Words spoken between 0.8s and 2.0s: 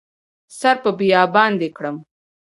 په بیابان دې کړم